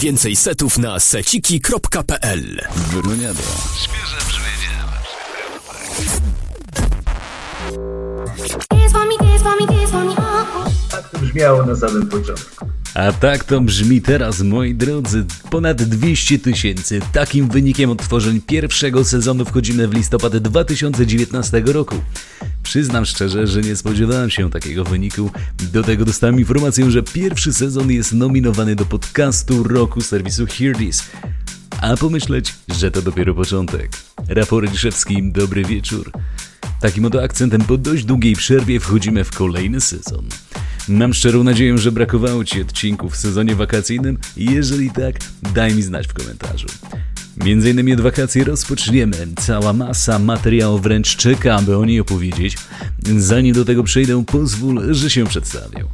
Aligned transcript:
Więcej 0.00 0.36
setów 0.36 0.78
na 0.78 1.00
seciki.pl. 1.00 2.60
Świeże 3.76 4.16
brzmienie. 4.28 4.70
Dance 8.70 8.90
for 8.92 9.06
me, 9.06 9.16
dance 9.18 9.42
for 9.42 9.60
me, 9.60 9.66
dance 9.66 9.92
for 9.92 10.04
me. 10.04 10.19
Brzmiało 11.18 11.66
na 11.66 11.76
samym 11.76 12.08
początku. 12.08 12.66
A 12.94 13.12
tak 13.12 13.44
to 13.44 13.60
brzmi 13.60 14.02
teraz, 14.02 14.40
moi 14.40 14.74
drodzy. 14.74 15.24
Ponad 15.50 15.82
200 15.82 16.38
tysięcy. 16.38 17.00
Takim 17.12 17.48
wynikiem 17.48 17.90
odtworzeń 17.90 18.40
pierwszego 18.40 19.04
sezonu 19.04 19.44
wchodzimy 19.44 19.88
w 19.88 19.94
listopad 19.94 20.36
2019 20.36 21.62
roku. 21.66 21.94
Przyznam 22.62 23.04
szczerze, 23.04 23.46
że 23.46 23.60
nie 23.60 23.76
spodziewałem 23.76 24.30
się 24.30 24.50
takiego 24.50 24.84
wyniku. 24.84 25.30
Do 25.72 25.82
tego 25.82 26.04
dostałem 26.04 26.38
informację, 26.38 26.90
że 26.90 27.02
pierwszy 27.02 27.52
sezon 27.52 27.90
jest 27.90 28.12
nominowany 28.12 28.76
do 28.76 28.86
podcastu 28.86 29.62
roku 29.62 30.00
serwisu 30.00 30.46
Hear 30.46 30.76
This. 30.76 31.02
A 31.80 31.96
pomyśleć, 31.96 32.54
że 32.68 32.90
to 32.90 33.02
dopiero 33.02 33.34
początek. 33.34 33.90
Rafał 34.28 34.60
Ryszewski, 34.60 35.32
dobry 35.32 35.64
wieczór. 35.64 36.12
Takim 36.80 37.04
oto 37.04 37.22
akcentem 37.22 37.60
po 37.60 37.76
dość 37.76 38.04
długiej 38.04 38.36
przerwie 38.36 38.80
wchodzimy 38.80 39.24
w 39.24 39.30
kolejny 39.30 39.80
sezon. 39.80 40.24
Mam 40.90 41.14
szczerą 41.14 41.44
nadzieję, 41.44 41.78
że 41.78 41.92
brakowało 41.92 42.44
Ci 42.44 42.60
odcinków 42.60 43.12
w 43.12 43.16
sezonie 43.16 43.54
wakacyjnym 43.54 44.18
jeżeli 44.36 44.90
tak, 44.90 45.16
daj 45.54 45.74
mi 45.74 45.82
znać 45.82 46.06
w 46.06 46.12
komentarzu. 46.12 46.66
Między 47.44 47.70
innymi 47.70 47.92
od 47.92 48.00
wakacji 48.00 48.44
rozpoczniemy. 48.44 49.16
Cała 49.40 49.72
masa 49.72 50.18
materiałów 50.18 50.82
wręcz 50.82 51.16
czeka, 51.16 51.54
aby 51.54 51.76
o 51.76 51.84
niej 51.84 52.00
opowiedzieć. 52.00 52.56
Zanim 53.18 53.54
do 53.54 53.64
tego 53.64 53.82
przejdę, 53.82 54.24
pozwól, 54.24 54.94
że 54.94 55.10
się 55.10 55.26
przedstawię. 55.26 55.84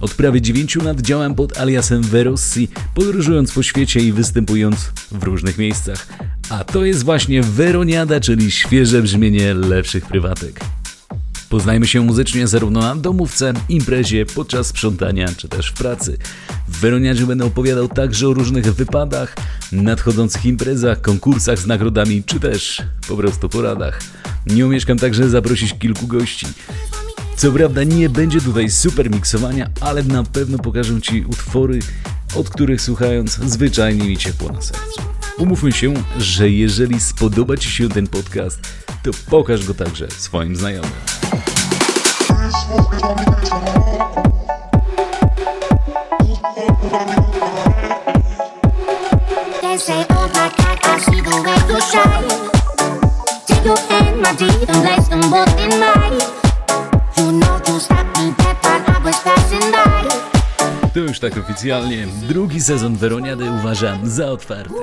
Od 0.00 0.14
prawie 0.14 0.40
9 0.40 0.76
lat 0.76 1.00
działam 1.00 1.34
pod 1.34 1.58
aliasem 1.58 2.02
Verossi, 2.02 2.68
podróżując 2.94 3.52
po 3.52 3.62
świecie 3.62 4.00
i 4.00 4.12
występując 4.12 4.92
w 5.12 5.22
różnych 5.22 5.58
miejscach. 5.58 6.06
A 6.50 6.64
to 6.64 6.84
jest 6.84 7.04
właśnie 7.04 7.42
Weroniada, 7.42 8.20
czyli 8.20 8.50
świeże 8.50 9.02
brzmienie 9.02 9.54
lepszych 9.54 10.06
prywatek. 10.06 10.60
Poznajmy 11.48 11.86
się 11.86 12.00
muzycznie 12.00 12.48
zarówno 12.48 12.80
na 12.80 12.96
domówce, 12.96 13.52
imprezie, 13.68 14.26
podczas 14.26 14.66
sprzątania 14.66 15.28
czy 15.36 15.48
też 15.48 15.68
w 15.68 15.72
pracy. 15.72 16.18
W 16.68 16.80
Weroniadzie 16.80 17.26
będę 17.26 17.44
opowiadał 17.44 17.88
także 17.88 18.28
o 18.28 18.34
różnych 18.34 18.74
wypadach, 18.74 19.36
nadchodzących 19.72 20.46
imprezach, 20.46 21.00
konkursach 21.00 21.58
z 21.58 21.66
nagrodami 21.66 22.24
czy 22.24 22.40
też 22.40 22.82
po 23.08 23.16
prostu 23.16 23.48
poradach. 23.48 24.00
Nie 24.46 24.66
omieszkam 24.66 24.98
także 24.98 25.28
zaprosić 25.28 25.78
kilku 25.78 26.06
gości. 26.06 26.46
Co 27.36 27.52
prawda 27.52 27.84
nie 27.84 28.08
będzie 28.08 28.40
tutaj 28.40 28.70
super 28.70 29.10
miksowania, 29.10 29.70
ale 29.80 30.02
na 30.02 30.24
pewno 30.24 30.58
pokażę 30.58 31.00
Ci 31.00 31.24
utwory, 31.24 31.78
od 32.34 32.50
których 32.50 32.82
słuchając 32.82 33.32
zwyczajnie 33.32 34.08
mi 34.08 34.16
ciepło 34.16 34.52
na 34.52 34.62
sercu. 34.62 35.02
Umówmy 35.38 35.72
się, 35.72 35.94
że 36.18 36.50
jeżeli 36.50 37.00
spodoba 37.00 37.56
Ci 37.56 37.70
się 37.70 37.88
ten 37.88 38.06
podcast, 38.06 38.60
to 39.02 39.10
pokaż 39.30 39.64
go 39.64 39.74
także 39.74 40.08
swoim 40.10 40.56
znajomym. 40.56 41.17
To 60.94 60.98
już 60.98 61.20
tak 61.20 61.38
oficjalnie, 61.38 62.06
drugi 62.28 62.60
sezon 62.60 62.96
Weroniady 62.96 63.50
uważam 63.50 64.10
za 64.10 64.26
otwarty. 64.26 64.74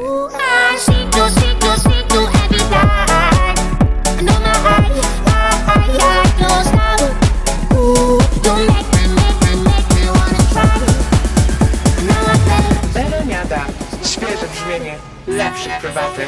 Świeże 14.75 14.83
brzmienie 14.83 14.97
lepszych 15.27 15.79
prywatek. 15.79 16.27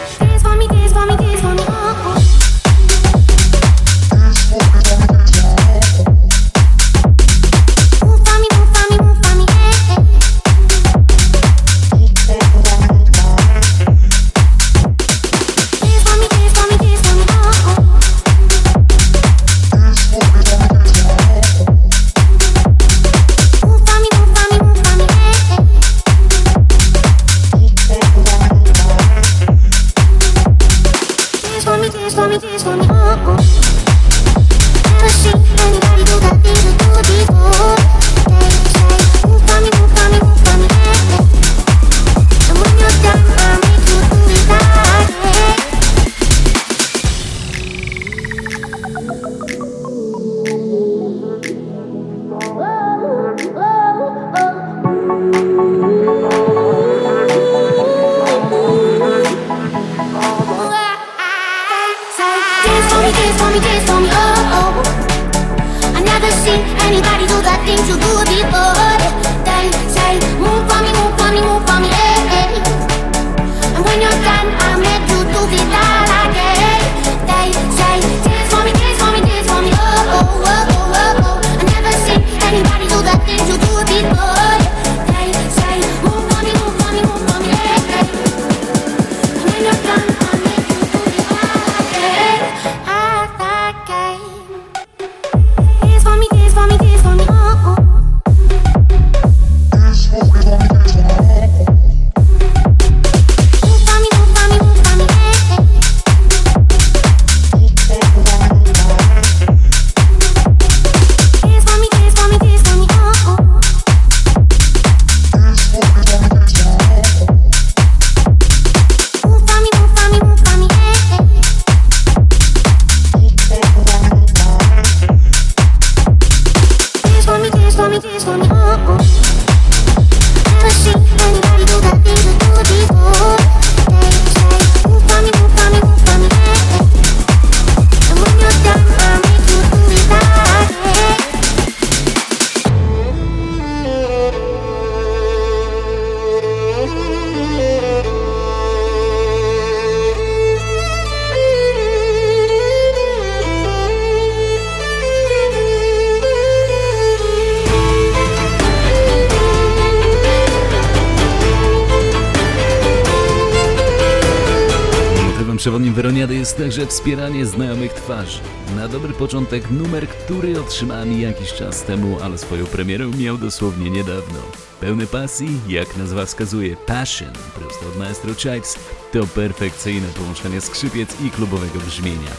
Przewodnim 165.67 165.93
Weroniady 165.93 166.35
jest 166.35 166.57
także 166.57 166.85
wspieranie 166.85 167.45
znajomych 167.45 167.93
twarzy. 167.93 168.39
Na 168.75 168.87
dobry 168.87 169.13
początek 169.13 169.71
numer, 169.71 170.07
który 170.07 170.59
otrzymałem 170.59 171.21
jakiś 171.21 171.53
czas 171.53 171.83
temu, 171.83 172.17
ale 172.21 172.37
swoją 172.37 172.65
premierę 172.65 173.11
miał 173.17 173.37
dosłownie 173.37 173.89
niedawno. 173.89 174.39
Pełny 174.79 175.07
pasji, 175.07 175.59
jak 175.67 175.97
nazwa 175.97 176.25
wskazuje, 176.25 176.75
passion, 176.75 177.33
prosto 177.55 177.87
od 177.87 177.97
maestro 177.97 178.33
Chives, 178.35 178.79
to 179.11 179.27
perfekcyjne 179.27 180.07
połączenie 180.07 180.61
skrzypiec 180.61 181.21
i 181.21 181.31
klubowego 181.31 181.79
brzmienia. 181.79 182.31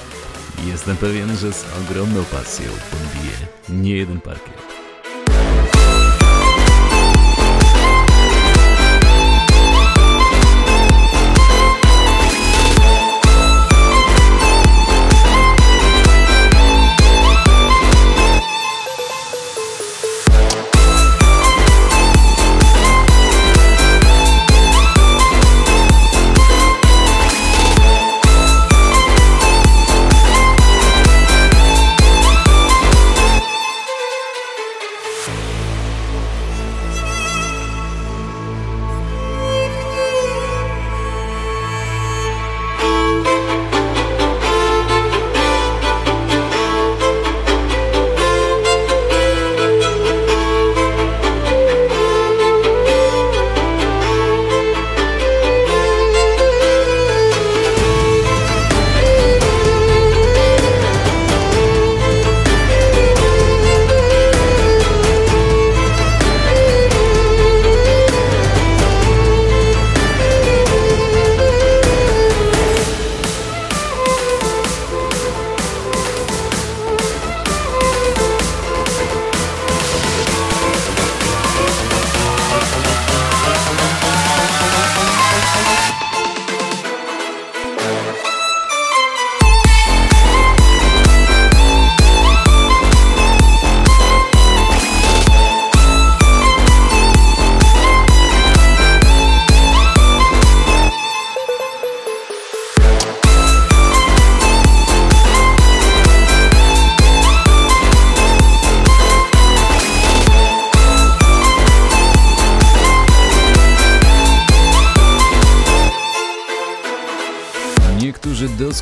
Jestem 0.67 0.97
pewien, 0.97 1.37
że 1.37 1.53
z 1.53 1.65
ogromną 1.81 2.25
pasją 2.25 2.67
podbije 2.91 3.37
nie 3.69 3.97
jeden 3.97 4.21
parkiet. 4.21 4.58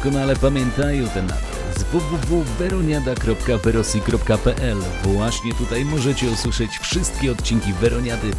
Doskonale 0.06 0.36
pamiętają 0.36 1.08
ten 1.08 1.24
adres 1.24 1.84
www.veroniada.verosi.pl 1.92 4.76
Właśnie 5.02 5.54
tutaj 5.54 5.84
możecie 5.84 6.30
usłyszeć 6.30 6.78
wszystkie 6.78 7.32
odcinki 7.32 7.72
Weroniady, 7.72 8.30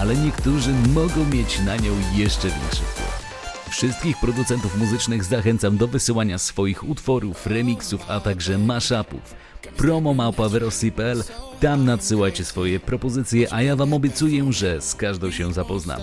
ale 0.00 0.16
niektórzy 0.16 0.70
mogą 0.94 1.24
mieć 1.24 1.60
na 1.60 1.76
nią 1.76 1.92
jeszcze 2.14 2.48
większy 2.48 2.82
wpływ. 2.82 3.28
Wszystkich 3.70 4.20
producentów 4.20 4.78
muzycznych 4.78 5.24
zachęcam 5.24 5.76
do 5.76 5.88
wysyłania 5.88 6.38
swoich 6.38 6.88
utworów, 6.88 7.46
remixów, 7.46 8.10
a 8.10 8.20
także 8.20 8.58
mashupów. 8.58 9.34
promomałpawerosi.pl 9.76 11.24
Tam 11.60 11.84
nadsyłajcie 11.84 12.44
swoje 12.44 12.80
propozycje, 12.80 13.52
a 13.52 13.62
ja 13.62 13.76
wam 13.76 13.92
obiecuję, 13.92 14.52
że 14.52 14.80
z 14.80 14.94
każdą 14.94 15.30
się 15.30 15.52
zapoznam. 15.52 16.00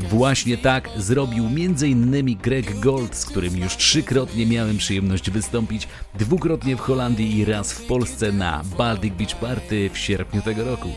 Właśnie 0.00 0.58
tak 0.58 0.88
zrobił 0.96 1.46
m.in. 1.46 2.36
Greg 2.42 2.80
Gold, 2.80 3.16
z 3.16 3.26
którym 3.26 3.56
już 3.56 3.76
trzykrotnie 3.76 4.46
miałem 4.46 4.78
przyjemność 4.78 5.30
wystąpić, 5.30 5.88
dwukrotnie 6.18 6.76
w 6.76 6.80
Holandii 6.80 7.38
i 7.38 7.44
raz 7.44 7.72
w 7.72 7.86
Polsce 7.86 8.32
na 8.32 8.62
Baltic 8.78 9.14
Beach 9.14 9.36
Party 9.40 9.90
w 9.92 9.98
sierpniu 9.98 10.42
tego 10.42 10.64
roku. 10.64 10.88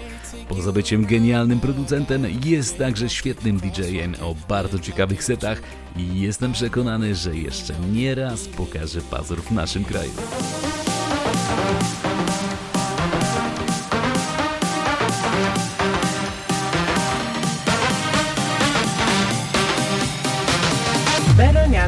Poza 0.49 0.71
byciem 0.71 1.05
genialnym 1.05 1.59
producentem, 1.59 2.25
jest 2.45 2.77
także 2.77 3.09
świetnym 3.09 3.59
DJ-em 3.59 4.15
o 4.21 4.35
bardzo 4.49 4.79
ciekawych 4.79 5.23
setach 5.23 5.61
i 5.97 6.21
jestem 6.21 6.53
przekonany, 6.53 7.15
że 7.15 7.35
jeszcze 7.35 7.73
nie 7.93 8.15
raz 8.15 8.47
pokaże 8.47 9.01
pazur 9.01 9.41
w 9.41 9.51
naszym 9.51 9.83
kraju. 9.85 10.11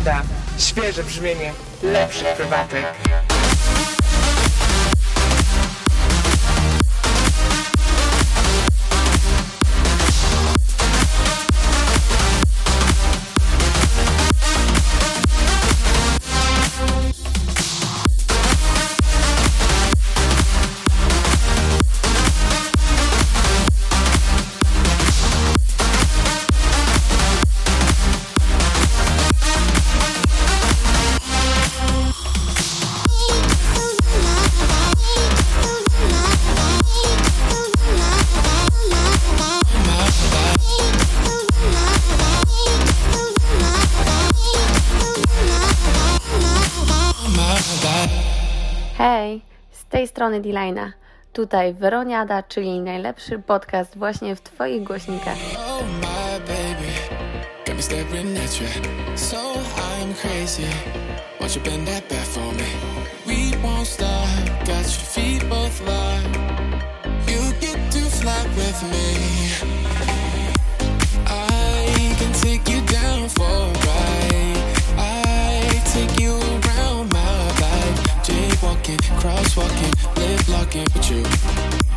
Beroniada. 0.02 0.24
Świeże 0.58 1.04
brzmienie 1.04 1.54
lepszych 1.84 2.28
prywatek. 2.28 2.86
Strony. 50.40 50.94
Tutaj 51.34 51.74
Weroniada, 51.74 52.44
czyli 52.44 52.80
najlepszy 52.80 53.40
podcast 53.40 53.98
właśnie 53.98 54.36
w 54.36 54.42
Twoich 54.42 54.84
głośnikach. 54.84 55.38
Oh 55.58 55.82
you. 80.74 81.24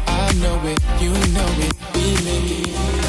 I 0.06 0.32
know 0.42 0.58
it, 0.64 0.80
you 1.00 1.12
know 1.32 1.50
it. 1.60 1.74
We 1.94 3.03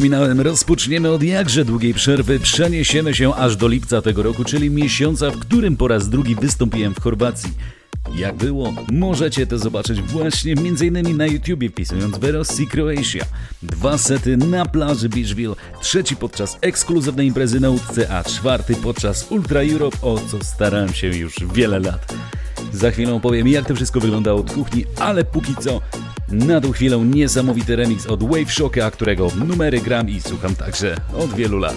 wspominałem, 0.00 0.40
rozpoczniemy 0.40 1.10
od 1.10 1.22
jakże 1.22 1.64
długiej 1.64 1.94
przerwy. 1.94 2.40
Przeniesiemy 2.40 3.14
się 3.14 3.34
aż 3.34 3.56
do 3.56 3.68
lipca 3.68 4.02
tego 4.02 4.22
roku, 4.22 4.44
czyli 4.44 4.70
miesiąca, 4.70 5.30
w 5.30 5.38
którym 5.38 5.76
po 5.76 5.88
raz 5.88 6.08
drugi 6.08 6.34
wystąpiłem 6.34 6.94
w 6.94 7.00
Chorwacji. 7.00 7.52
Jak 8.14 8.36
było? 8.36 8.74
Możecie 8.92 9.46
to 9.46 9.58
zobaczyć 9.58 10.00
właśnie 10.00 10.52
m.in. 10.52 11.16
na 11.16 11.26
YouTubie 11.26 11.70
wpisując 11.70 12.18
Verossi 12.18 12.66
Croatia. 12.66 13.24
Dwa 13.62 13.98
sety 13.98 14.36
na 14.36 14.66
plaży 14.66 15.08
Beachville, 15.08 15.54
trzeci 15.82 16.16
podczas 16.16 16.58
ekskluzywnej 16.60 17.26
imprezy 17.26 17.60
na 17.60 17.70
łódce, 17.70 18.10
a 18.10 18.24
czwarty 18.24 18.74
podczas 18.74 19.30
Ultra 19.30 19.60
Europe, 19.72 19.96
o 20.02 20.18
co 20.18 20.44
starałem 20.44 20.92
się 20.92 21.06
już 21.06 21.34
wiele 21.54 21.78
lat. 21.78 22.14
Za 22.72 22.90
chwilę 22.90 23.14
opowiem 23.14 23.48
jak 23.48 23.66
to 23.66 23.74
wszystko 23.74 24.00
wyglądało 24.00 24.40
od 24.40 24.52
kuchni, 24.52 24.84
ale 24.98 25.24
póki 25.24 25.54
co 25.56 25.80
na 26.30 26.60
tą 26.60 26.72
chwilę 26.72 26.98
niesamowity 26.98 27.76
remix 27.76 28.06
od 28.06 28.22
Wave 28.22 28.52
Shocka, 28.52 28.90
którego 28.90 29.30
numery 29.46 29.80
gram 29.80 30.08
i 30.08 30.20
słucham 30.20 30.54
także 30.54 30.96
od 31.12 31.34
wielu 31.34 31.58
lat. 31.58 31.76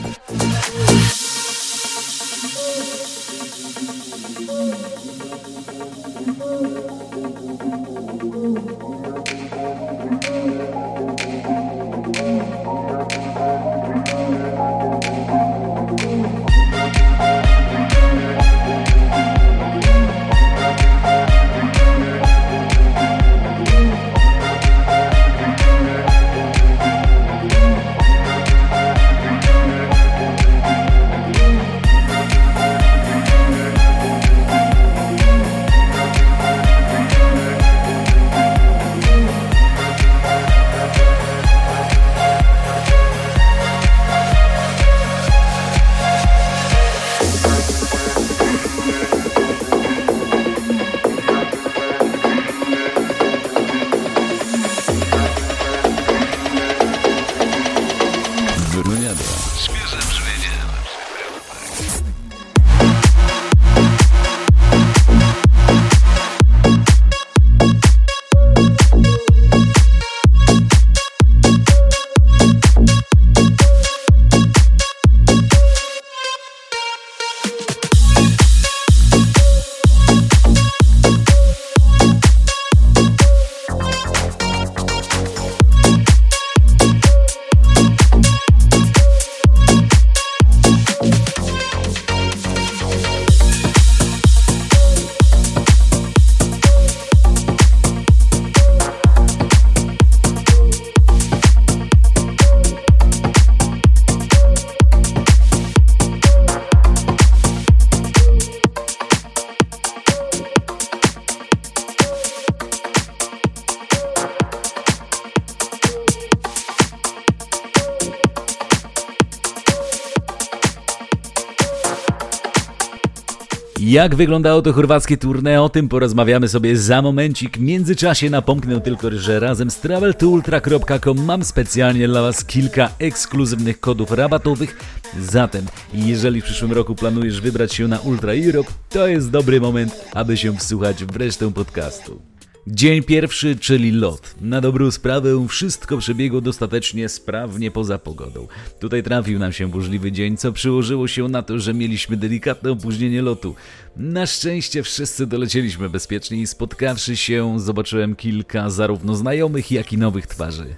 Jak 124.04 124.16
wyglądało 124.16 124.62
to 124.62 124.74
chorwackie 124.74 125.18
tournée? 125.18 125.58
O 125.58 125.70
tym 125.70 125.90
porozmawiamy 125.90 126.48
sobie 126.48 126.78
za 126.78 127.02
momencik. 127.02 127.58
W 127.58 127.62
międzyczasie 127.62 128.30
napomknę 128.30 128.82
tylko, 128.82 129.12
że 129.12 129.40
razem 129.40 129.72
z 129.72 129.80
traveltoultra.com 129.80 131.26
mam 131.26 131.44
specjalnie 131.44 132.08
dla 132.08 132.22
Was 132.22 132.46
kilka 132.46 132.90
ekskluzywnych 133.00 133.80
kodów 133.80 134.12
rabatowych. 134.12 134.78
Zatem, 135.20 135.66
jeżeli 135.94 136.42
w 136.42 136.44
przyszłym 136.44 136.72
roku 136.72 136.96
planujesz 136.96 137.42
wybrać 137.42 137.74
się 137.74 137.88
na 137.88 138.00
Ultra 138.00 138.34
Europe, 138.34 138.72
to 138.90 139.08
jest 139.08 139.32
dobry 139.32 139.62
moment, 139.62 140.06
aby 140.14 140.38
się 140.38 140.58
wsłuchać 140.58 141.06
w 141.06 141.16
resztę 141.16 141.54
podcastu. 141.54 142.34
Dzień 142.68 143.04
pierwszy, 143.04 143.56
czyli 143.56 143.92
lot. 143.92 144.36
Na 144.42 144.62
dobrą 144.62 144.92
sprawę 144.92 145.48
wszystko 145.48 145.98
przebiegło 145.98 146.42
dostatecznie 146.42 147.10
sprawnie 147.10 147.72
poza 147.72 147.98
pogodą. 147.98 148.48
Tutaj 148.80 149.04
trafił 149.04 149.40
nam 149.40 149.52
się 149.52 149.68
burzliwy 149.68 150.12
dzień, 150.12 150.38
co 150.38 150.52
przyłożyło 150.52 151.08
się 151.08 151.28
na 151.28 151.42
to, 151.42 151.60
że 151.60 151.74
mieliśmy 151.74 152.18
delikatne 152.18 152.72
opóźnienie 152.72 153.22
lotu. 153.22 153.56
Na 153.98 154.26
szczęście 154.26 154.84
wszyscy 154.84 155.28
dolecieliśmy 155.28 155.90
bezpiecznie 155.90 156.38
i 156.38 156.48
spotkawszy 156.48 157.18
się, 157.18 157.60
zobaczyłem 157.60 158.16
kilka 158.16 158.70
zarówno 158.70 159.16
znajomych, 159.16 159.72
jak 159.72 159.94
i 159.94 159.98
nowych 159.98 160.28
twarzy. 160.28 160.76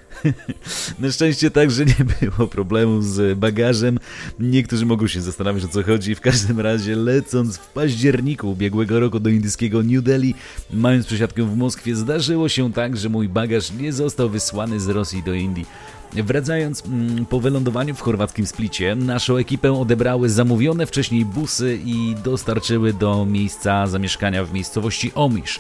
Na 1.00 1.12
szczęście 1.12 1.52
także 1.52 1.86
nie 1.86 2.06
było 2.22 2.48
problemu 2.48 3.02
z 3.02 3.40
bagażem. 3.40 4.00
Niektórzy 4.40 4.86
mogą 4.86 5.08
się 5.08 5.22
zastanawiać 5.22 5.64
o 5.64 5.68
co 5.68 5.84
chodzi. 5.84 6.16
W 6.16 6.22
każdym 6.22 6.60
razie 6.60 6.96
lecąc 6.96 7.58
w 7.58 7.68
październiku 7.70 8.52
ubiegłego 8.52 9.00
roku 9.00 9.20
do 9.20 9.30
indyjskiego 9.30 9.84
New 9.84 10.04
Delhi, 10.04 10.36
mając 10.74 11.06
przesiadkę 11.06 11.44
w 11.44 11.58
Moskwie, 11.58 11.96
zdarzyło 11.96 12.50
się 12.50 12.74
tak, 12.74 12.98
że 12.98 13.10
mój 13.10 13.30
bagaż 13.30 13.72
nie 13.72 13.94
został 13.94 14.30
wysłany 14.30 14.80
z 14.80 14.90
Rosji 14.90 15.24
do 15.24 15.34
Indii. 15.34 15.66
Wracając 16.14 16.86
mm, 16.86 17.26
po 17.26 17.40
wylądowaniu 17.40 17.96
w 17.96 18.02
chorwackim 18.02 18.48
Splicie, 18.48 18.96
naszą 18.96 19.38
ekipę 19.38 19.74
odebrały 19.74 20.30
zamówione 20.30 20.86
wcześniej 20.86 21.26
busy 21.26 21.80
i 21.86 22.16
dostarczyły 22.24 22.94
do 22.94 23.26
miejsca 23.26 23.88
zamieszkania 23.88 24.46
w 24.46 24.54
miejscowości 24.54 25.12
Omisz. 25.16 25.60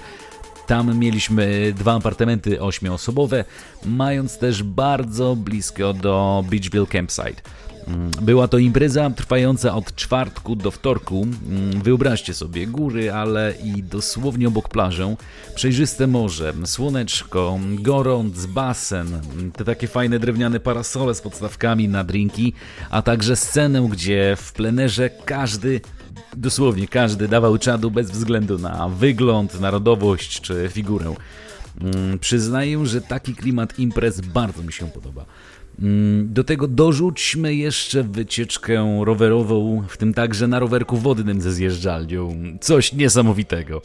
Tam 0.67 0.99
mieliśmy 0.99 1.73
dwa 1.77 1.95
apartamenty 1.95 2.61
ośmioosobowe, 2.61 3.45
mając 3.85 4.37
też 4.37 4.63
bardzo 4.63 5.35
blisko 5.35 5.93
do 5.93 6.43
Beachville 6.49 6.87
Campsite. 6.87 7.41
Była 8.21 8.47
to 8.47 8.57
impreza 8.57 9.09
trwająca 9.09 9.75
od 9.75 9.95
czwartku 9.95 10.55
do 10.55 10.71
wtorku. 10.71 11.27
Mm, 11.49 11.81
Wyobraźcie 11.81 12.33
sobie 12.33 12.67
góry, 12.67 13.13
ale 13.13 13.53
i 13.63 13.83
dosłownie 13.83 14.47
obok 14.47 14.69
plażę. 14.69 15.15
Przejrzyste 15.55 16.07
morze, 16.07 16.53
słoneczko, 16.65 17.59
gorąc, 17.79 18.45
basen, 18.45 19.21
te 19.53 19.65
takie 19.65 19.87
fajne 19.87 20.19
drewniane 20.19 20.59
parasole 20.59 21.15
z 21.15 21.21
podstawkami 21.21 21.87
na 21.87 22.03
drinki, 22.03 22.53
a 22.89 23.01
także 23.01 23.35
scenę, 23.35 23.87
gdzie 23.91 24.35
w 24.39 24.53
plenerze 24.53 25.09
każdy 25.09 25.81
dosłownie 26.37 26.87
każdy 26.87 27.27
dawał 27.27 27.57
czadu 27.57 27.91
bez 27.91 28.11
względu 28.11 28.57
na 28.59 28.89
wygląd, 28.89 29.59
narodowość 29.59 30.41
czy 30.41 30.69
figurę. 30.71 31.15
Mm, 31.81 32.19
Przyznaję, 32.19 32.85
że 32.85 33.01
taki 33.01 33.35
klimat 33.35 33.79
imprez 33.79 34.21
bardzo 34.21 34.63
mi 34.63 34.73
się 34.73 34.87
podoba. 34.87 35.25
Mm, 35.81 36.33
Do 36.33 36.43
tego 36.43 36.67
dorzućmy 36.67 37.55
jeszcze 37.55 38.03
wycieczkę 38.03 39.01
rowerową, 39.05 39.83
w 39.87 39.97
tym 39.97 40.13
także 40.13 40.47
na 40.47 40.59
rowerku 40.59 40.97
wodnym 40.97 41.41
ze 41.41 41.53
zjeżdżalnią. 41.53 42.35
Coś 42.61 42.93
niesamowitego. 42.93 43.81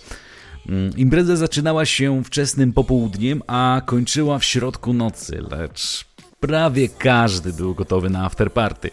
Mm, 0.68 0.96
Impreza 0.96 1.36
zaczynała 1.36 1.84
się 1.84 2.24
wczesnym 2.24 2.72
popołudniem, 2.72 3.42
a 3.46 3.82
kończyła 3.86 4.38
w 4.38 4.44
środku 4.44 4.92
nocy, 4.92 5.42
lecz 5.50 6.04
prawie 6.40 6.88
każdy 6.88 7.52
był 7.52 7.74
gotowy 7.74 8.10
na 8.10 8.24
afterparty. 8.24 8.90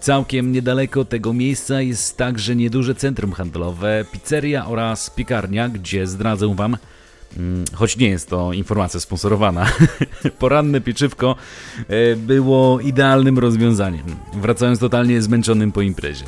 Całkiem 0.00 0.52
niedaleko 0.52 1.04
tego 1.04 1.32
miejsca 1.32 1.80
jest 1.82 2.16
także 2.16 2.56
nieduże 2.56 2.94
centrum 2.94 3.32
handlowe, 3.32 4.04
pizzeria 4.12 4.66
oraz 4.66 5.10
piekarnia, 5.10 5.68
gdzie 5.68 6.06
zdradzę 6.06 6.54
wam, 6.54 6.76
Mm, 7.36 7.64
choć 7.74 7.96
nie 7.96 8.08
jest 8.08 8.30
to 8.30 8.52
informacja 8.52 9.00
sponsorowana, 9.00 9.66
poranne 10.38 10.80
pieczywko 10.80 11.36
e, 11.88 12.16
było 12.16 12.80
idealnym 12.80 13.38
rozwiązaniem, 13.38 14.04
wracając 14.34 14.78
totalnie 14.78 15.22
zmęczonym 15.22 15.72
po 15.72 15.82
imprezie. 15.82 16.24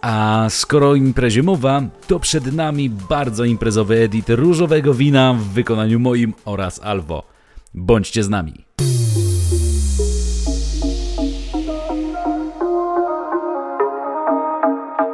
A 0.00 0.46
skoro 0.48 0.88
o 0.88 0.94
imprezie 0.94 1.42
mowa, 1.42 1.82
to 2.06 2.20
przed 2.20 2.52
nami 2.52 2.90
bardzo 2.90 3.44
imprezowy 3.44 3.98
edit 3.98 4.26
różowego 4.28 4.94
wina 4.94 5.34
w 5.34 5.42
wykonaniu 5.42 6.00
moim 6.00 6.34
oraz 6.44 6.80
Alvo. 6.82 7.22
Bądźcie 7.74 8.24
z 8.24 8.28
nami! 8.28 8.64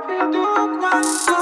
Według 0.09 1.36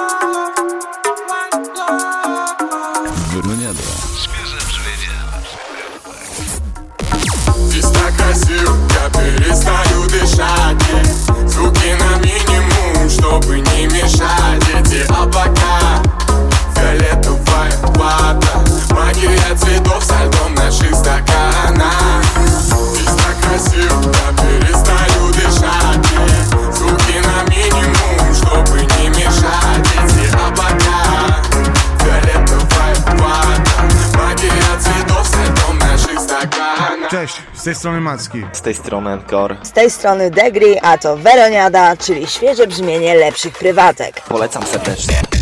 z 37.65 37.67
tej 37.67 37.75
strony 37.75 38.01
Macki. 38.01 38.47
Z 38.53 38.61
tej 38.61 38.75
strony 38.75 39.11
Encore. 39.11 39.57
Z 39.63 39.73
tej 39.73 39.91
strony 39.91 40.31
Degri, 40.31 40.79
a 40.83 40.99
to 40.99 41.17
Weroniada, 41.17 41.97
czyli 41.97 42.27
świeże 42.27 42.67
brzmienie 42.67 43.15
lepszych 43.15 43.59
prywatek. 43.59 44.21
Polecam 44.21 44.67
serdecznie. 44.67 45.34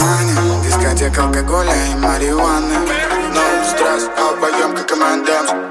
планы 0.00 0.62
Дискотека 0.64 1.24
алкоголя 1.24 1.74
и 1.92 1.94
марихуаны. 1.96 2.78
Ну, 3.34 3.64
стресс, 3.64 4.08
обоем 4.16 4.74
как 4.74 4.86
командамс 4.88 5.69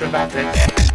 lepszych 0.00 0.93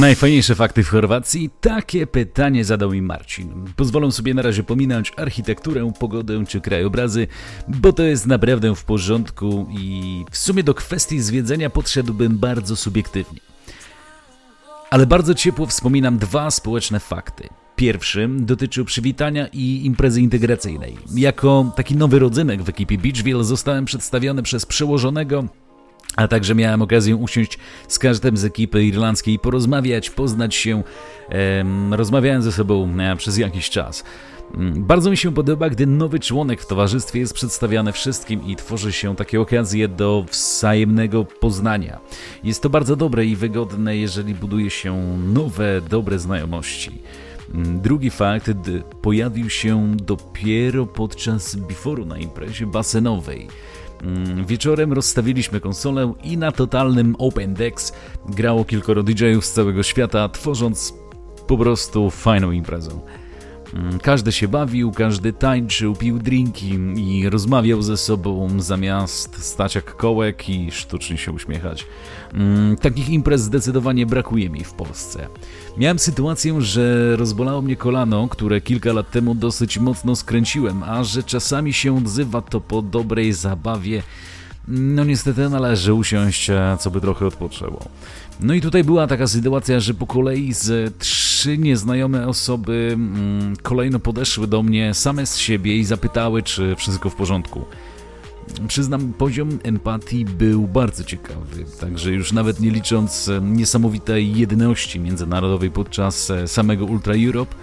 Najfajniejsze 0.00 0.54
fakty 0.54 0.82
w 0.82 0.88
Chorwacji? 0.88 1.50
Takie 1.60 2.06
pytanie 2.06 2.64
zadał 2.64 2.90
mi 2.90 3.02
Marcin. 3.02 3.48
Pozwolę 3.76 4.12
sobie 4.12 4.34
na 4.34 4.42
razie 4.42 4.62
pominąć 4.62 5.12
architekturę, 5.16 5.92
pogodę 5.98 6.44
czy 6.48 6.60
krajobrazy, 6.60 7.26
bo 7.68 7.92
to 7.92 8.02
jest 8.02 8.26
naprawdę 8.26 8.74
w 8.74 8.84
porządku 8.84 9.66
i 9.70 10.24
w 10.30 10.36
sumie 10.36 10.62
do 10.62 10.74
kwestii 10.74 11.20
zwiedzenia 11.20 11.70
podszedłbym 11.70 12.38
bardzo 12.38 12.76
subiektywnie. 12.76 13.40
Ale 14.90 15.06
bardzo 15.06 15.34
ciepło 15.34 15.66
wspominam 15.66 16.18
dwa 16.18 16.50
społeczne 16.50 17.00
fakty. 17.00 17.48
Pierwszy 17.76 18.28
dotyczył 18.38 18.84
przywitania 18.84 19.46
i 19.52 19.80
imprezy 19.84 20.20
integracyjnej. 20.20 20.96
Jako 21.14 21.72
taki 21.76 21.96
nowy 21.96 22.18
rodzynek 22.18 22.62
w 22.62 22.68
ekipie 22.68 22.98
Beachville 22.98 23.44
zostałem 23.44 23.84
przedstawiony 23.84 24.42
przez 24.42 24.66
przełożonego 24.66 25.44
a 26.16 26.28
także 26.28 26.54
miałem 26.54 26.82
okazję 26.82 27.16
usiąść 27.16 27.58
z 27.88 27.98
każdym 27.98 28.36
z 28.36 28.44
ekipy 28.44 28.84
irlandzkiej, 28.84 29.38
porozmawiać, 29.38 30.10
poznać 30.10 30.54
się. 30.54 30.82
Em, 31.28 31.94
rozmawiałem 31.94 32.42
ze 32.42 32.52
sobą 32.52 32.94
e, 33.00 33.16
przez 33.16 33.38
jakiś 33.38 33.70
czas. 33.70 34.04
Mm, 34.54 34.84
Bardzo 34.84 35.10
mi 35.10 35.16
się 35.16 35.34
podoba, 35.34 35.70
gdy 35.70 35.86
nowy 35.86 36.20
członek 36.20 36.60
w 36.62 36.66
towarzystwie 36.66 37.20
jest 37.20 37.34
przedstawiany 37.34 37.92
wszystkim 37.92 38.46
i 38.46 38.56
tworzy 38.56 38.92
się 38.92 39.16
takie 39.16 39.40
okazje 39.40 39.88
do 39.88 40.24
wzajemnego 40.30 41.24
poznania. 41.24 42.00
Jest 42.44 42.62
to 42.62 42.70
bardzo 42.70 42.96
dobre 42.96 43.26
i 43.26 43.36
wygodne, 43.36 43.96
jeżeli 43.96 44.34
buduje 44.34 44.70
się 44.70 45.18
nowe, 45.18 45.80
dobre 45.90 46.18
znajomości. 46.18 46.98
Mm, 47.54 47.80
Drugi 47.80 48.10
fakt 48.10 48.50
pojawił 49.02 49.50
się 49.50 49.96
dopiero 49.96 50.86
podczas 50.86 51.56
biforu 51.56 52.04
na 52.04 52.18
imprezie 52.18 52.66
basenowej. 52.66 53.48
Mm, 54.02 54.46
Wieczorem 54.46 54.92
rozstawiliśmy 54.92 55.60
konsolę 55.60 56.12
i 56.22 56.38
na 56.38 56.52
totalnym 56.52 57.16
Open 57.18 57.54
Decks 57.54 57.92
grało 58.28 58.64
kilkoro 58.64 59.02
DJ-ów 59.02 59.46
z 59.46 59.52
całego 59.52 59.82
świata, 59.82 60.28
tworząc 60.28 60.94
po 61.46 61.58
prostu 61.58 62.10
fajną 62.10 62.50
imprezę. 62.50 62.90
Mm, 63.74 63.98
Każdy 63.98 64.32
się 64.32 64.48
bawił, 64.48 64.92
każdy 64.92 65.32
tańczył, 65.32 65.96
pił 65.96 66.18
drinki 66.18 66.78
i 66.96 67.28
rozmawiał 67.28 67.82
ze 67.82 67.96
sobą 67.96 68.48
zamiast 68.58 69.44
stać 69.44 69.74
jak 69.74 69.96
kołek 69.96 70.48
i 70.48 70.70
sztucznie 70.70 71.18
się 71.18 71.32
uśmiechać. 71.32 71.86
Mm, 72.34 72.76
Takich 72.76 73.08
imprez 73.08 73.40
zdecydowanie 73.40 74.06
brakuje 74.06 74.50
mi 74.50 74.64
w 74.64 74.72
Polsce. 74.72 75.26
Miałem 75.76 75.98
sytuację, 75.98 76.60
że 76.60 77.16
rozbolało 77.16 77.62
mnie 77.62 77.76
kolano, 77.76 78.28
które 78.28 78.60
kilka 78.60 78.92
lat 78.92 79.10
temu 79.10 79.34
dosyć 79.34 79.78
mocno 79.78 80.16
skręciłem, 80.16 80.82
a 80.82 81.04
że 81.04 81.22
czasami 81.22 81.72
się 81.72 81.96
odzywa 81.96 82.42
to 82.42 82.60
po 82.60 82.82
dobrej 82.82 83.32
zabawie, 83.32 84.02
no 84.68 85.04
niestety 85.04 85.48
należy 85.48 85.94
usiąść, 85.94 86.50
e, 86.50 86.76
co 86.80 86.90
by 86.90 87.00
trochę 87.00 87.26
odpoczęło. 87.26 87.88
No 88.40 88.54
i 88.54 88.60
tutaj 88.60 88.84
była 88.84 89.06
taka 89.06 89.26
sytuacja, 89.26 89.80
że 89.80 89.94
po 89.94 90.06
kolei 90.06 90.52
z 90.52 90.98
trzy 90.98 91.33
nieznajome 91.46 92.28
osoby 92.28 92.90
mm, 92.94 93.56
kolejno 93.62 93.98
podeszły 93.98 94.46
do 94.46 94.62
mnie 94.62 94.94
same 94.94 95.26
z 95.26 95.36
siebie 95.36 95.76
i 95.76 95.84
zapytały, 95.84 96.42
czy 96.42 96.76
wszystko 96.76 97.10
w 97.10 97.14
porządku. 97.14 97.64
Przyznam, 98.68 99.12
poziom 99.12 99.58
empatii 99.62 100.24
był 100.24 100.68
bardzo 100.68 101.04
ciekawy, 101.04 101.64
także 101.80 102.10
już 102.10 102.32
nawet 102.32 102.60
nie 102.60 102.70
licząc 102.70 103.28
e, 103.28 103.40
niesamowitej 103.40 104.36
jedności 104.36 105.00
międzynarodowej 105.00 105.70
podczas 105.70 106.30
e, 106.30 106.48
samego 106.48 106.84
Ultra 106.84 107.14
Europe, 107.26 107.54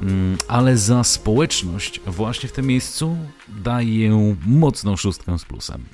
mm, 0.00 0.38
ale 0.48 0.76
za 0.76 1.04
społeczność 1.04 2.00
właśnie 2.06 2.48
w 2.48 2.52
tym 2.52 2.66
miejscu 2.66 3.16
daję 3.64 4.36
mocną 4.46 4.96
szóstkę 4.96 5.38
z 5.38 5.44
plusem. 5.44 5.84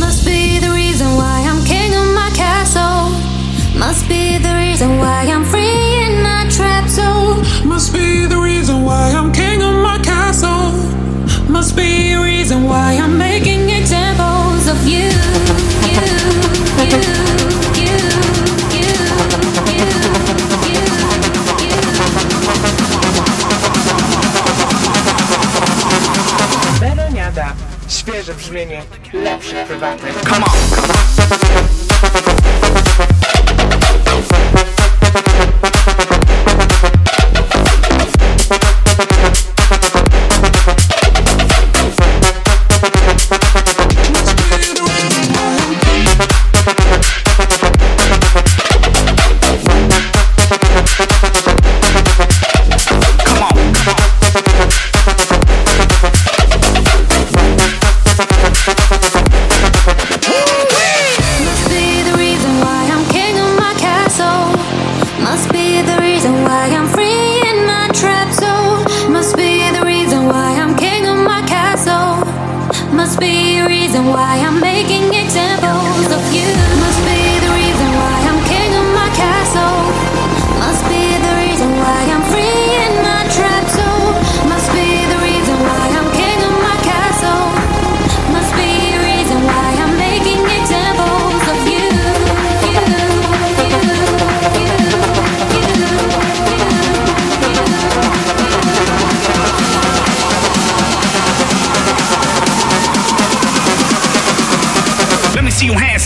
Must 0.00 0.24
be 0.24 0.60
the 0.60 0.72
reason 0.72 1.08
why 1.16 1.48
I'm 1.48 1.66
king 1.66 1.94
of 1.94 2.06
my 2.14 2.36
castle. 2.36 3.32
Must 3.78 4.08
be 4.08 4.38
the 4.38 4.54
reason 4.54 4.98
why 4.98 5.26
I'm 5.26 5.44
free 5.44 5.91
trap 6.62 6.88
zone. 6.88 7.38
Must 7.66 7.92
be 7.92 8.26
the 8.26 8.38
reason 8.38 8.84
why 8.84 9.04
I'm 9.18 9.32
king 9.32 9.62
of 9.62 9.74
my 9.88 9.98
castle. 9.98 10.70
Must 11.48 11.74
be 11.76 12.12
a 12.12 12.20
reason 12.22 12.58
why 12.70 12.88
I'm 13.02 13.18
making 13.18 13.62
examples 13.80 14.68
of 14.72 14.78
you. 14.92 15.10
You, 15.88 16.02
you, 16.90 17.02
you, 17.82 17.94
you, 18.76 18.88
Meloniada. 26.80 27.54
Świeże 27.88 28.34
brzmienie 28.34 28.82
lepszych 29.12 29.66
prywatnych. 29.66 30.20
Come 30.28 30.44
on. 30.44 30.81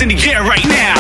In 0.03 0.09
the 0.09 0.31
air 0.31 0.43
right 0.43 0.65
now. 0.67 0.96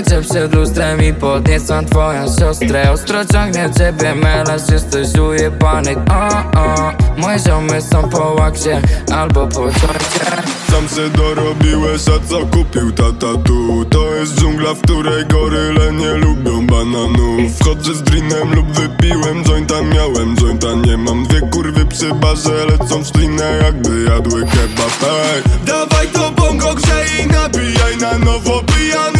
Tańczę 0.00 0.22
przed 0.22 0.54
lustrem 0.54 1.02
i 1.02 1.14
podniecam 1.14 1.86
twoją 1.86 2.26
siostrę. 2.38 2.92
Ostro 2.92 3.24
ciągnie 3.24 3.70
ciebie 3.78 4.14
melarz, 4.14 4.62
jesteś 4.72 5.18
ujebany. 5.18 5.96
O, 5.96 6.58
o 6.60 6.92
Moje 7.16 7.38
ziomy 7.38 7.82
są 7.82 8.08
po 8.08 8.34
łakcie 8.38 8.80
Albo 9.14 9.46
po 9.46 9.60
joincie 9.60 10.50
Sam 10.70 10.88
se 10.88 11.08
dorobiłeś, 11.10 12.02
a 12.08 12.28
co 12.28 12.46
kupił 12.46 12.92
tata 12.92 13.26
tu? 13.44 13.84
To 13.84 14.14
jest 14.14 14.40
dżungla, 14.40 14.74
w 14.74 14.80
której 14.80 15.26
goryle 15.26 15.92
nie 15.92 16.12
lubią 16.12 16.66
bananów. 16.66 17.52
Wchodzę 17.60 17.94
z 17.94 18.02
drinem 18.02 18.54
lub 18.54 18.66
wypiłem 18.66 19.44
jointa, 19.44 19.82
miałem 19.82 20.36
jointa 20.36 20.74
Nie 20.86 20.96
mam. 20.96 21.26
Dwie 21.26 21.40
kurwy 21.40 21.86
przy 21.86 22.14
barze, 22.14 22.66
lecą 22.66 23.02
w 23.02 23.06
szlinę 23.06 23.58
jakby 23.62 24.04
jadły 24.10 24.40
kebab. 24.40 25.10
Ej, 25.34 25.42
dawaj 25.66 26.08
to 26.08 26.30
bongo 26.30 26.74
grzej 26.74 27.06
i 27.24 27.26
nabijaj 27.26 27.96
na 27.96 28.18
nowo. 28.18 28.62
Pijany 28.62 29.19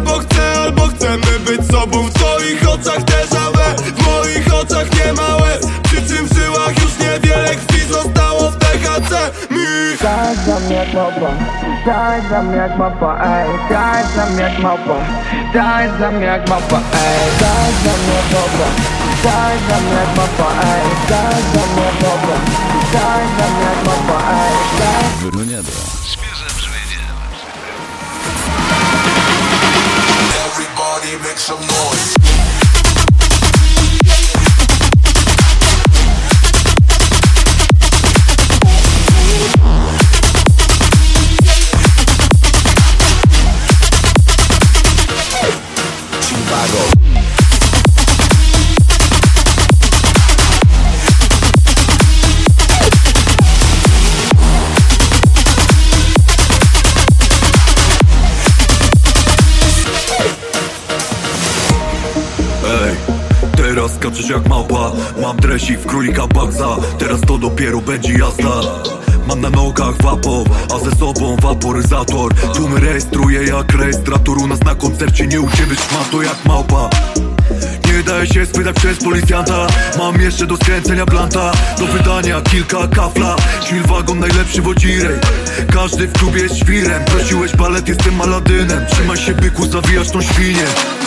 bo 0.00 0.18
chcę 0.18 0.60
albo 0.60 0.86
chcemy 0.86 1.38
być 1.46 1.70
sobą. 1.70 2.02
W 2.02 2.12
twoich 2.14 2.68
oczach 2.68 3.02
déjà 3.04 3.48
w 3.96 4.06
moich 4.06 4.54
oczach 4.54 4.86
nie 4.94 5.12
ma 5.12 5.36
łez. 5.36 5.66
Przy 5.82 5.96
czym 5.96 6.28
w 6.28 6.34
żyłach 6.34 6.82
już 6.82 6.98
niewiele 6.98 7.56
krwi 7.56 7.92
zostało 7.92 8.50
w 8.50 8.56
THC 8.58 9.30
Mi 9.50 9.98
Tańcz 9.98 10.40
za 10.46 10.60
mnie 10.60 10.74
jak 10.76 10.94
małpa, 10.94 11.30
tańcz 11.84 12.28
za 12.30 12.42
mnie 12.42 12.56
jak 12.56 12.78
małpa, 12.78 13.10
ej. 13.24 13.48
Tańcz 13.68 14.14
za 14.16 14.26
mnie 14.26 14.42
jak 14.42 14.58
małpa, 14.58 14.96
tańcz 15.52 15.98
za 16.00 16.10
mnie 16.10 16.26
jak 16.26 16.48
małpa, 16.48 16.76
ej. 16.76 17.30
Tańcz 17.40 17.76
za 17.84 17.96
mnie 17.98 18.14
jak 18.14 18.32
małpa, 18.34 18.68
tańcz 19.22 19.62
za 19.68 19.76
mnie 19.80 19.94
jak 20.00 20.16
małpa, 20.16 20.48
ej. 20.72 20.82
Tańcz 21.08 21.46
za 21.54 21.66
mnie 21.72 21.82
jak 21.86 22.02
małpa, 22.02 22.34
tańcz 22.92 23.30
za 23.38 23.46
mnie 23.54 23.64
jak 23.70 23.86
małpa, 23.86 24.18
ej. 24.30 24.54
Tańcz 24.78 25.18
Wyroniada. 25.22 25.68
Everybody 25.68 25.76
make 25.76 25.87
some 31.48 31.60
noise. 31.60 31.77
Mam 65.28 65.36
w 65.78 65.86
królika 65.86 66.26
Bagza. 66.26 66.76
Teraz 66.98 67.20
to 67.20 67.38
dopiero 67.38 67.80
będzie 67.80 68.12
jazda. 68.12 68.60
Mam 69.26 69.40
na 69.40 69.50
nogach 69.50 70.02
wapo, 70.02 70.44
a 70.74 70.78
ze 70.84 70.96
sobą 70.96 71.36
waporyzator. 71.36 72.34
Tłumy 72.34 72.80
rejestruję 72.80 73.42
jak 73.42 73.72
rejestrator 73.72 74.38
U 74.38 74.46
nas 74.46 74.60
na 74.60 74.74
koncercie 74.74 75.26
nie 75.26 75.40
u 75.40 75.44
mam 75.44 76.04
to 76.10 76.22
jak 76.22 76.44
małpa. 76.44 76.90
Nie 77.86 78.02
daje 78.02 78.26
się 78.26 78.46
schwytać 78.46 78.76
przez 78.76 78.98
policjanta. 78.98 79.66
Mam 79.98 80.20
jeszcze 80.20 80.46
do 80.46 80.56
skręcenia 80.56 81.06
planta. 81.06 81.52
Do 81.78 81.86
wydania 81.86 82.40
kilka 82.40 82.88
kafla. 82.88 83.36
Chill 83.64 83.82
wagon 83.82 84.18
najlepszy 84.18 84.62
wodzirej 84.62 85.18
Każdy 85.72 86.06
w 86.06 86.12
klubie 86.12 86.42
jest 86.42 86.56
świrem. 86.56 87.04
Prosiłeś 87.04 87.56
balet, 87.56 87.88
jestem 87.88 88.16
maladynem 88.16 88.86
Trzymaj 88.86 89.16
się 89.16 89.34
byku, 89.34 89.66
zawijasz 89.66 90.10
tą 90.10 90.22
świnię 90.22 90.97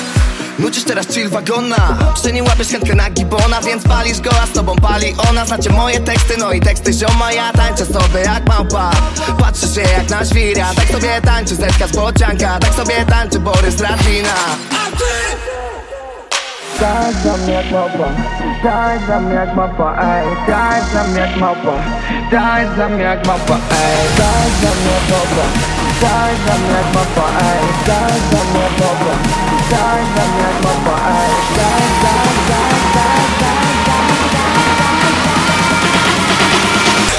Nucisz 0.60 0.84
teraz 0.84 1.08
chill 1.08 1.30
wagona. 1.30 1.98
Czy 2.24 2.34
nie 2.34 2.44
łapiesz 2.44 2.68
chętkę 2.68 2.96
na 2.96 3.10
gibona? 3.10 3.62
Więc 3.62 3.84
palisz 3.84 4.22
go, 4.22 4.32
z 4.52 4.52
tobą 4.52 4.76
pali 4.76 5.16
ona. 5.30 5.46
Znacie 5.46 5.70
moje 5.70 6.00
teksty, 6.00 6.38
no 6.38 6.52
i 6.52 6.60
teksty 6.60 6.94
zioma. 6.94 7.32
Ja 7.32 7.54
tańczę 7.54 7.86
sobie 7.86 8.20
jak 8.26 8.48
małpa. 8.48 8.92
Patrzysz 9.40 9.76
się 9.76 9.82
jak 9.82 10.10
na 10.10 10.26
świra. 10.26 10.68
Tak 10.76 10.88
sobie 10.88 11.22
tańczy 11.22 11.56
Zetka 11.56 11.88
z 11.88 11.92
bocianka. 11.92 12.60
Tak 12.60 12.74
sobie 12.74 13.06
tańczy 13.06 13.40
Borys 13.40 13.82
Radwina 13.82 14.34
Tańcz 16.80 17.18
za 17.24 17.38
mnie 17.38 17.54
jak 17.54 17.72
małpa. 17.72 18.10
Tańcz 18.64 19.08
za 19.08 19.20
mnie 19.20 19.34
jak 19.34 19.56
małpa, 19.56 19.98
ej. 20.02 20.30
Jak 20.30 20.46
Tańcz 20.46 20.94
za 20.94 21.04
mnie 21.04 21.20
jak 21.20 21.38
małpa, 21.38 21.72
ej. 21.74 22.32
Tańcz 22.32 22.78
za 22.78 22.90
mnie 22.90 23.04
jak 23.04 23.28
małpa 23.28 23.52
Tańcz 26.02 26.40
za 26.48 26.58
mnie 26.58 26.74
jak 26.74 26.94
małpa, 26.96 27.28
ej 27.40 27.64
Tańcz 27.86 28.26
za 28.32 28.44
mnie 28.44 28.60
jak 28.60 28.80
małpa 28.80 29.14
Tańcz 29.72 30.10
za 30.16 30.24
mnie 30.28 30.44
jak 30.44 30.64
małpa, 30.64 30.96
ej 31.10 31.34
Tańcz, 31.56 31.96
tańcz, 32.04 32.40
tańcz, 32.48 32.94
tańcz, 32.96 33.40
tańcz, 33.42 33.92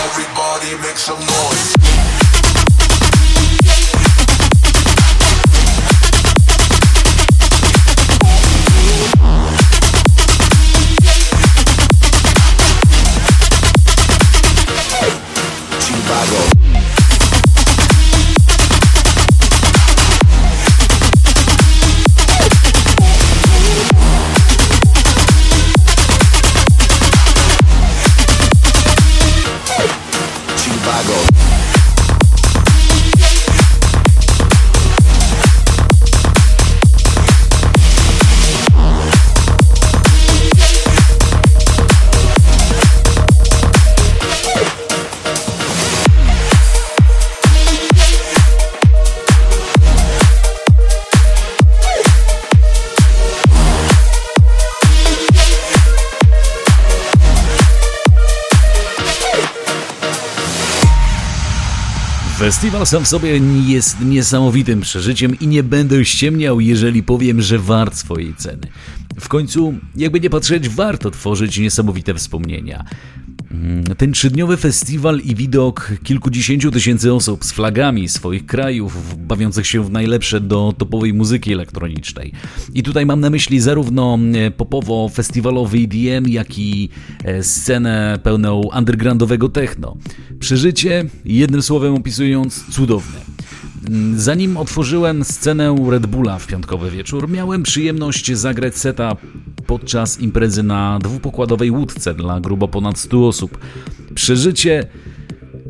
Everybody 0.04 0.70
make 0.82 0.98
some 0.98 1.20
noise. 1.20 1.81
Festiwal 62.62 62.86
sam 62.86 63.04
w 63.04 63.08
sobie 63.08 63.40
jest 63.66 64.00
niesamowitym 64.00 64.80
przeżyciem 64.80 65.38
i 65.38 65.46
nie 65.46 65.62
będę 65.62 66.04
ściemniał, 66.04 66.60
jeżeli 66.60 67.02
powiem, 67.02 67.42
że 67.42 67.58
wart 67.58 67.96
swojej 67.96 68.34
ceny. 68.34 68.68
W 69.20 69.28
końcu, 69.28 69.74
jakby 69.96 70.20
nie 70.20 70.30
patrzeć, 70.30 70.68
warto 70.68 71.10
tworzyć 71.10 71.58
niesamowite 71.58 72.14
wspomnienia. 72.14 72.84
Mm, 73.50 73.84
Ten 73.84 74.12
trzydniowy 74.12 74.56
festiwal 74.56 75.18
i 75.18 75.34
widok 75.34 75.92
kilkudziesięciu 76.04 76.70
tysięcy 76.70 77.14
osób 77.14 77.44
z 77.44 77.52
flagami 77.52 78.08
swoich 78.08 78.46
krajów, 78.46 79.16
bawiących 79.26 79.66
się 79.66 79.84
w 79.84 79.90
najlepsze 79.90 80.40
do 80.40 80.74
topowej 80.78 81.14
muzyki 81.14 81.52
elektronicznej. 81.52 82.32
I 82.74 82.82
tutaj 82.82 83.06
mam 83.06 83.20
na 83.20 83.30
myśli 83.30 83.60
zarówno 83.60 84.18
e, 84.34 84.50
popowo-festiwalowy 84.50 85.84
EDM, 85.84 86.28
jak 86.28 86.58
i 86.58 86.88
e, 87.24 87.42
scenę 87.42 88.18
pełną 88.22 88.60
undergroundowego 88.78 89.48
techno. 89.48 89.96
Przeżycie, 90.38 91.04
jednym 91.24 91.62
słowem 91.62 91.94
opisując, 91.94 92.64
cudowne. 92.70 93.20
Zanim 94.16 94.56
otworzyłem 94.56 95.24
scenę 95.24 95.76
Red 95.90 96.06
Bulla 96.06 96.38
w 96.38 96.46
piątkowy 96.46 96.90
wieczór, 96.90 97.28
miałem 97.28 97.62
przyjemność 97.62 98.32
zagrać 98.32 98.76
seta 98.76 99.16
podczas 99.66 100.20
imprezy 100.20 100.62
na 100.62 100.98
dwupokładowej 100.98 101.70
łódce 101.70 102.14
dla 102.14 102.40
grubo 102.40 102.68
ponad 102.68 102.98
100 102.98 103.28
osób. 103.28 103.58
Przeżycie 104.14 104.86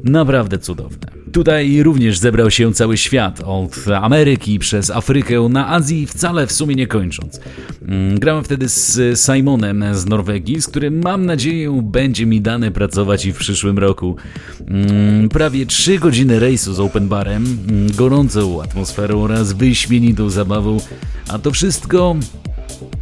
naprawdę 0.05 0.59
cudowne. 0.59 1.21
Tutaj 1.33 1.83
również 1.83 2.18
zebrał 2.18 2.51
się 2.51 2.73
cały 2.73 2.97
świat, 2.97 3.40
od 3.45 3.88
Ameryki 4.03 4.59
przez 4.59 4.90
Afrykę 4.90 5.40
na 5.51 5.68
Azji, 5.68 6.07
wcale 6.07 6.47
w 6.47 6.53
sumie 6.53 6.75
nie 6.75 6.87
kończąc. 6.87 7.40
Mm, 7.88 8.18
Grałem 8.18 8.45
wtedy 8.45 8.68
z 8.68 9.21
Simonem 9.21 9.85
z 9.92 10.07
Norwegii, 10.07 10.62
z 10.62 10.66
którym 10.66 11.03
mam 11.03 11.27
nadzieję 11.27 11.81
będzie 11.83 12.27
mi 12.27 12.40
dane 12.40 12.71
pracować 12.71 13.27
i 13.27 13.33
w 13.33 13.37
przyszłym 13.37 13.79
roku. 13.79 14.16
Mm, 14.66 15.29
Prawie 15.29 15.66
3 15.66 15.99
godziny 15.99 16.38
rejsu 16.38 16.75
z 16.75 16.81
open 16.81 17.09
barem, 17.09 17.59
mm, 17.68 17.92
gorącą 17.92 18.62
atmosferą 18.62 19.23
oraz 19.23 19.53
wyśmienitą 19.53 20.31
zabawą, 20.31 20.81
a 21.29 21.38
to 21.38 21.51
wszystko 21.51 22.16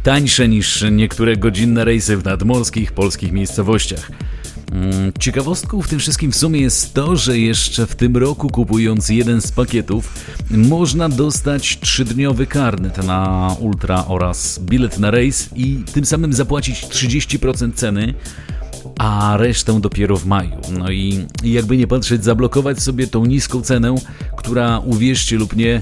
tańsze 0.03 0.47
niż 0.47 0.85
niektóre 0.91 1.37
godzinne 1.37 1.85
rejsy 1.85 2.17
w 2.17 2.25
nadmorskich 2.25 2.91
polskich 2.91 3.31
miejscowościach. 3.31 4.11
Mm, 4.71 5.11
Ciekawostką 5.19 5.81
w 5.81 5.87
tym 5.87 5.99
wszystkim 5.99 6.31
w 6.31 6.35
sumie 6.35 6.59
jest 6.59 6.93
to, 6.93 7.15
że 7.15 7.37
jeszcze 7.37 7.87
w 7.87 7.95
tym 7.95 8.17
roku 8.17 8.49
kupując 8.49 9.09
jeden 9.09 9.41
z 9.41 9.51
pakietów 9.51 10.13
można 10.49 11.09
dostać 11.09 11.79
trzydniowy 11.79 12.47
karnet 12.47 13.05
na 13.05 13.55
Ultra 13.59 14.05
oraz 14.07 14.59
bilet 14.59 14.99
na 14.99 15.11
rejs 15.11 15.49
i 15.55 15.83
tym 15.93 16.05
samym 16.05 16.33
zapłacić 16.33 16.85
30% 16.85 17.73
ceny, 17.73 18.13
a 18.99 19.37
resztę 19.37 19.81
dopiero 19.81 20.17
w 20.17 20.25
maju. 20.25 20.57
No 20.71 20.91
i 20.91 21.25
jakby 21.43 21.77
nie 21.77 21.87
patrzeć, 21.87 22.23
zablokować 22.23 22.81
sobie 22.81 23.07
tą 23.07 23.25
niską 23.25 23.61
cenę, 23.61 23.95
która 24.37 24.79
uwierzcie 24.79 25.35
lub 25.35 25.55
nie, 25.55 25.81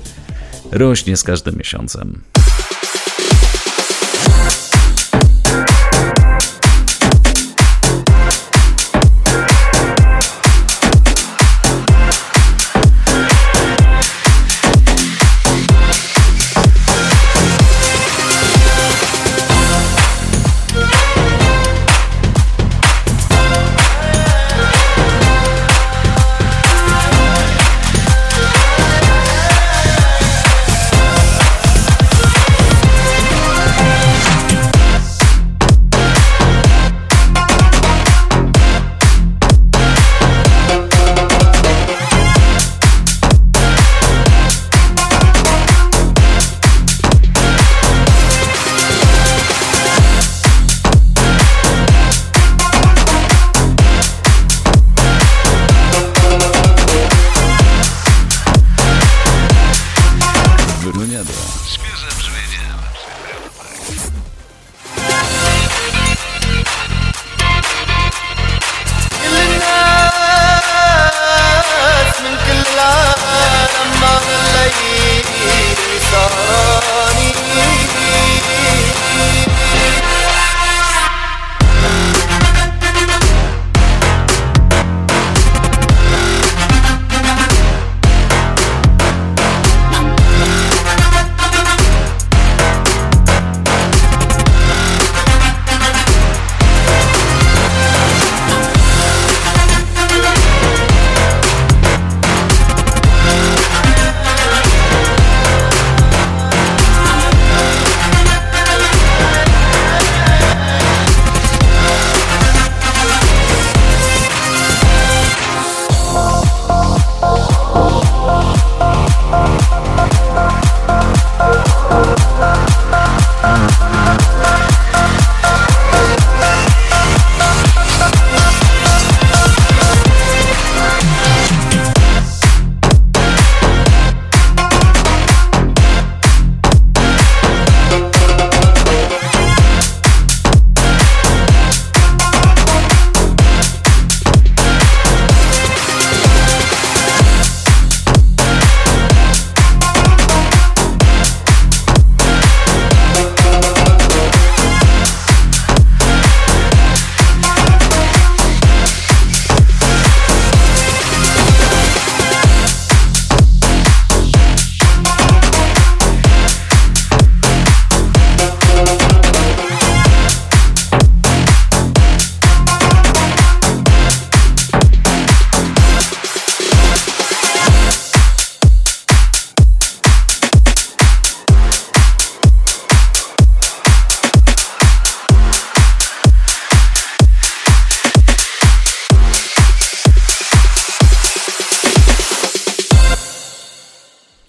rośnie 0.71 1.17
z 1.17 1.23
każdym 1.23 1.56
miesiącem. 1.56 2.21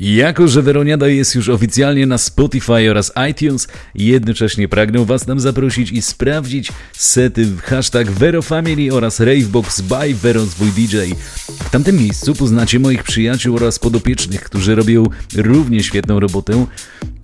Jako, 0.01 0.49
że 0.49 0.63
Weroniada 0.63 1.09
jest 1.09 1.35
już 1.35 1.49
oficjalnie 1.49 2.07
na 2.07 2.19
Spotify 2.19 2.91
oraz 2.91 3.13
iTunes, 3.31 3.69
jednocześnie 3.95 4.69
pragnę 4.69 5.05
Was 5.05 5.25
tam 5.25 5.41
zaprosić 5.41 5.93
i 5.93 6.03
sprawdzić 6.03 6.73
sety 6.93 7.47
hashtag 7.63 8.11
VeroFamily 8.11 8.95
oraz 8.95 9.21
Ravebox 9.21 9.81
by 9.81 10.15
Vero 10.15 10.47
Zwój 10.47 10.71
DJ. 10.71 10.97
W 11.47 11.71
tamtym 11.71 11.97
miejscu 11.97 12.35
poznacie 12.35 12.79
moich 12.79 13.03
przyjaciół 13.03 13.57
oraz 13.57 13.79
podopiecznych, 13.79 14.43
którzy 14.43 14.75
robią 14.75 15.05
równie 15.37 15.83
świetną 15.83 16.21
robotę. 16.21 16.67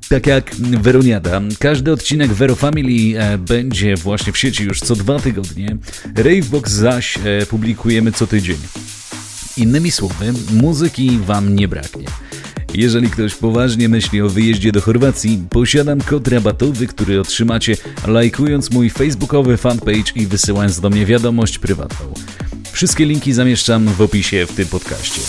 Tak 0.08 0.26
jak 0.26 0.54
Weroniada, 0.56 1.40
każdy 1.58 1.92
odcinek 1.92 2.32
Vero 2.32 2.54
Family 2.54 3.20
e, 3.20 3.38
będzie 3.38 3.96
właśnie 3.96 4.32
w 4.32 4.38
sieci 4.38 4.64
już 4.64 4.80
co 4.80 4.96
dwa 4.96 5.18
tygodnie. 5.18 5.76
Ravebox 6.16 6.72
zaś 6.72 7.18
e, 7.24 7.46
publikujemy 7.46 8.12
co 8.12 8.26
tydzień. 8.26 8.58
Innymi 9.56 9.90
słowy, 9.90 10.32
muzyki 10.52 11.18
Wam 11.18 11.54
nie 11.54 11.68
braknie. 11.68 12.06
Jeżeli 12.76 13.10
ktoś 13.10 13.34
poważnie 13.34 13.88
myśli 13.88 14.22
o 14.22 14.28
wyjeździe 14.28 14.72
do 14.72 14.80
Chorwacji, 14.80 15.44
posiadam 15.50 16.00
kod 16.00 16.28
rabatowy, 16.28 16.86
który 16.86 17.20
otrzymacie 17.20 17.76
lajkując 18.06 18.70
mój 18.70 18.90
facebookowy 18.90 19.56
fanpage 19.56 20.12
i 20.14 20.26
wysyłając 20.26 20.80
do 20.80 20.90
mnie 20.90 21.06
wiadomość 21.06 21.58
prywatną. 21.58 22.14
Wszystkie 22.72 23.06
linki 23.06 23.32
zamieszczam 23.32 23.84
w 23.88 24.00
opisie 24.00 24.46
w 24.46 24.54
tym 24.54 24.66
podcaście. 24.66 25.20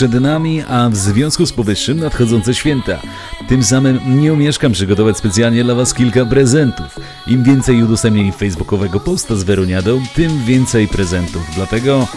Przed 0.00 0.20
nami, 0.20 0.62
a 0.68 0.88
w 0.90 0.96
związku 0.96 1.46
z 1.46 1.52
powyższym 1.52 2.00
nadchodzące 2.00 2.54
święta. 2.54 3.00
Tym 3.48 3.62
samym 3.62 4.20
nie 4.20 4.32
omieszkam 4.32 4.72
przygotować 4.72 5.16
specjalnie 5.16 5.64
dla 5.64 5.74
Was 5.74 5.94
kilka 5.94 6.26
prezentów. 6.26 6.98
Im 7.26 7.42
więcej 7.44 7.82
udostępnień 7.82 8.32
facebookowego 8.32 9.00
posta 9.00 9.36
z 9.36 9.42
Weroniadą, 9.42 10.02
tym 10.14 10.44
więcej 10.44 10.88
prezentów. 10.88 11.42
Dlatego 11.54 12.08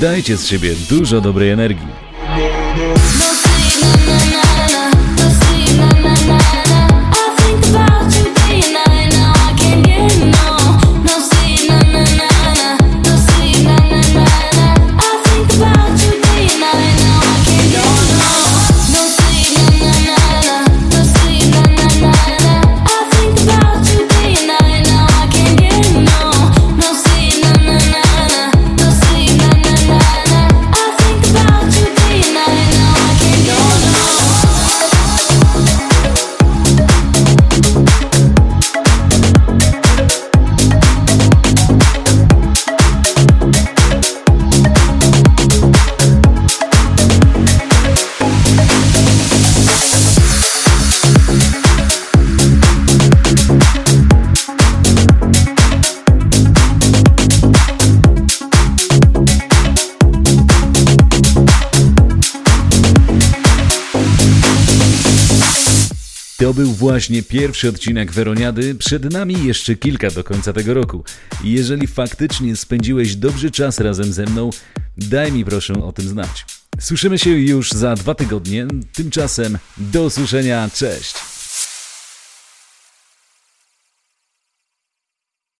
dajcie 0.00 0.36
z 0.36 0.46
siebie 0.46 0.74
dużo 0.90 1.20
dobrej 1.20 1.50
energii. 1.50 1.88
Był 66.56 66.72
właśnie 66.72 67.22
pierwszy 67.22 67.68
odcinek 67.68 68.12
Weroniady, 68.12 68.74
przed 68.74 69.12
nami 69.12 69.44
jeszcze 69.44 69.74
kilka 69.74 70.10
do 70.10 70.24
końca 70.24 70.52
tego 70.52 70.74
roku. 70.74 71.04
Jeżeli 71.44 71.86
faktycznie 71.86 72.56
spędziłeś 72.56 73.16
dobry 73.16 73.50
czas 73.50 73.80
razem 73.80 74.12
ze 74.12 74.24
mną, 74.24 74.50
daj 74.96 75.32
mi 75.32 75.44
proszę 75.44 75.74
o 75.84 75.92
tym 75.92 76.08
znać. 76.08 76.46
Słyszymy 76.80 77.18
się 77.18 77.30
już 77.30 77.72
za 77.72 77.94
dwa 77.94 78.14
tygodnie, 78.14 78.66
tymczasem 78.94 79.58
do 79.78 80.04
usłyszenia, 80.04 80.70
cześć! 80.74 81.35